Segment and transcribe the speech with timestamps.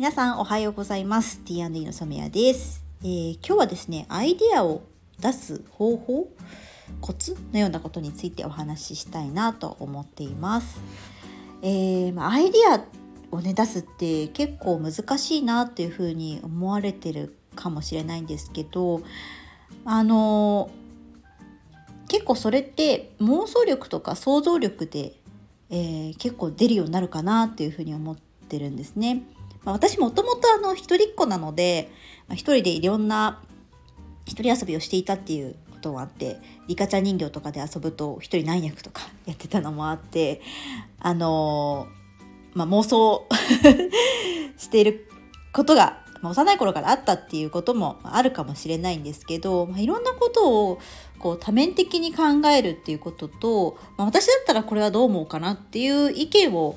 [0.00, 1.40] 皆さんおはようございます。
[1.40, 4.80] T&E の染谷です、えー、今日はですねアイデアを
[5.20, 6.26] 出す方法
[7.02, 10.80] コツのようなことについてお話ししたいなと思っています、
[11.60, 12.82] えー、アイデア
[13.30, 19.02] をね出すって結構難しいなっていうふうに思われてるかもしれないんですけど
[19.84, 20.70] あの
[22.08, 25.12] 結構それって妄想力とか想像力で、
[25.68, 28.16] えー、結構出るようになるかなっていうふうに思っ
[28.48, 29.24] てるんですね。
[29.64, 31.90] まあ、私もともとあの一人っ子なので、
[32.28, 33.42] まあ、一人でいろんな
[34.24, 36.38] 一人遊びをしていたっていうこともあって
[36.68, 40.40] リカちゃん人形とかで遊ぶと一人何役とか やってたのもあって
[41.00, 43.26] あのー、まあ、妄想
[44.56, 45.08] している
[45.52, 50.78] ことが、幼い頃からあったっていうこともあるかもしれないんですけど、まあ、いろんなことを
[51.18, 56.76] こう多面的に考えるっていうことと、まあ、私だったらこれはどう思うかなっていう意見を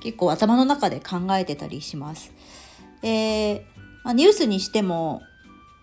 [0.00, 2.32] 結構頭の中で考えてたりします。
[3.02, 3.66] で、
[4.04, 5.22] まあ、ニュースにしても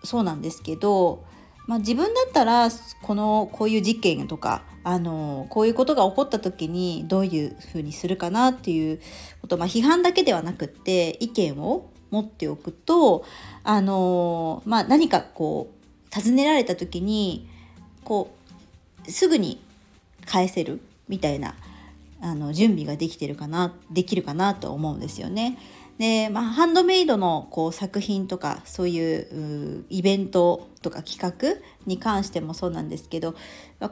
[0.04, 1.24] そうなんですけど、
[1.66, 2.68] まあ、自分だったら
[3.02, 9.00] このこういう事件とかあのこういうことが起こった時にどういうふうにするかなっていう
[9.40, 13.24] こと、まあ、批判だけではなくって意見を持っておくと
[13.64, 17.48] あの、まあ、何かこう尋ねられた時に
[18.04, 18.30] こ
[19.06, 19.60] うすぐに
[20.24, 21.56] 返せるみたいな
[22.20, 25.58] あの準備ができてるかなできるかなと思うんですよね。
[25.98, 33.34] で、まあ、ハンドメイドのこう作品とかそういうイベントとか企画に関してもそうなんですけど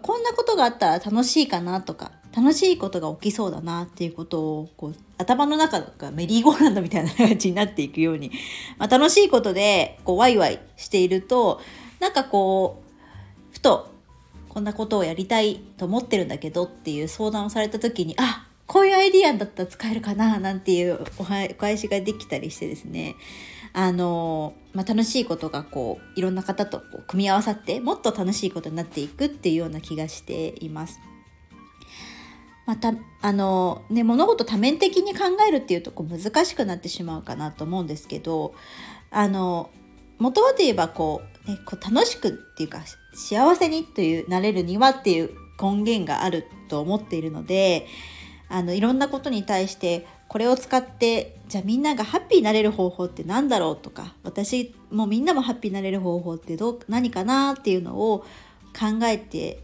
[0.03, 8.31] こんなことがあったら楽しいかなとか楽しいことが起きそうだなっていうことをこう頭の中がメリーゴーランドみたいな感じになっていくように、
[8.77, 11.61] まあ、楽しいことでこうワイワイしていると
[12.01, 13.94] なんかこうふと
[14.55, 23.17] こんなことをやりたいと思ってるんだけどっていう相談をされた時にあこういうアイディアだったら使えるかななんていうお返しができたりしてですね
[23.73, 31.01] あの、まあ、楽しいことがこういろんな方とこう組み合わさってもっと楽しいことになっていくっていうような気がしています。
[32.67, 38.55] またあのね物事多面的に考えるっていうとこ難しくなってしまうかなと思うんですけど
[39.11, 39.69] あの
[40.19, 42.81] 元はといえばこう,、ね、こう楽しくっていうか
[43.13, 47.87] 幸せにというなれるにはっていう根源があると思っているので
[48.49, 58.21] あのいろんなことに対してこれを使ってじゃあみんながハッピーになれる方法って何だろうとか私もみんなもハッピーになれる方法ってどう何かなっていうのを
[58.79, 59.61] 考えて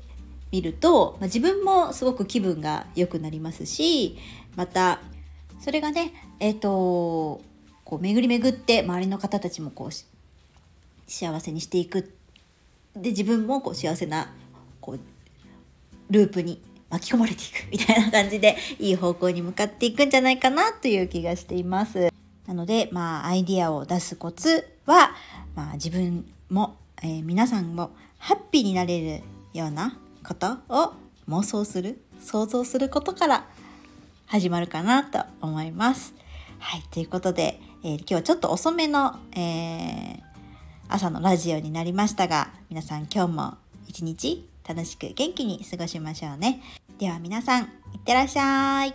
[0.52, 4.18] みると、まあ、自分もすごく気分が良くなりますし
[4.56, 5.00] また
[5.60, 7.41] それがねえっ、ー、と
[7.84, 10.19] こう巡り巡って周りの方たちもこう
[11.10, 12.15] 幸せにしていく
[12.94, 14.32] で自分もこう幸せな
[14.81, 15.00] こう
[16.10, 22.12] ループに巻き込まれていくみたいな感じでいい方向に向かっていくんじゃないかなという気がしています。
[22.47, 25.12] なので、まあ、アイディアを出すコツは、
[25.54, 29.22] まあ、自分も、えー、皆さんもハッピーになれる
[29.54, 29.97] ような
[30.27, 30.94] ことを
[31.28, 33.47] 妄想する想像することから
[34.27, 36.15] 始まるかなと思います。
[36.59, 40.29] はい、ということで、えー、今日はちょっと遅めの、えー、
[40.91, 43.55] 朝のラジオになりましたが皆さん今日も
[43.87, 46.62] 一日楽しく元気に過ごしましょうね。
[46.99, 48.95] では皆さん、いってらっしゃい。